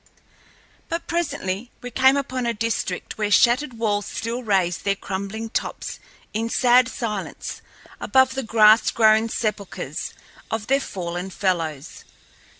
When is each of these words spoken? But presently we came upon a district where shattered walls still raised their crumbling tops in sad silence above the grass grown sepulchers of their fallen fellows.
But 0.89 1.05
presently 1.05 1.69
we 1.83 1.91
came 1.91 2.17
upon 2.17 2.47
a 2.47 2.55
district 2.55 3.19
where 3.19 3.29
shattered 3.29 3.73
walls 3.75 4.07
still 4.07 4.41
raised 4.41 4.83
their 4.83 4.95
crumbling 4.95 5.51
tops 5.51 5.99
in 6.33 6.49
sad 6.49 6.87
silence 6.87 7.61
above 7.99 8.33
the 8.33 8.41
grass 8.41 8.89
grown 8.89 9.29
sepulchers 9.29 10.15
of 10.49 10.65
their 10.65 10.79
fallen 10.79 11.29
fellows. 11.29 12.03